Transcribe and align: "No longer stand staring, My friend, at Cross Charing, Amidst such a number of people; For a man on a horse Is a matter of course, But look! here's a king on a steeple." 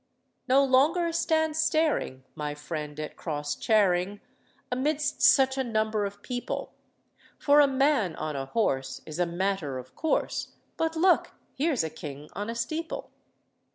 "No 0.47 0.63
longer 0.65 1.11
stand 1.11 1.55
staring, 1.55 2.23
My 2.33 2.55
friend, 2.55 2.99
at 2.99 3.15
Cross 3.15 3.57
Charing, 3.57 4.19
Amidst 4.71 5.21
such 5.21 5.59
a 5.59 5.63
number 5.63 6.05
of 6.05 6.23
people; 6.23 6.73
For 7.37 7.59
a 7.59 7.67
man 7.67 8.15
on 8.15 8.35
a 8.35 8.47
horse 8.47 9.01
Is 9.05 9.19
a 9.19 9.27
matter 9.27 9.77
of 9.77 9.95
course, 9.95 10.53
But 10.75 10.95
look! 10.95 11.33
here's 11.53 11.83
a 11.83 11.89
king 11.91 12.29
on 12.33 12.49
a 12.49 12.55
steeple." 12.55 13.11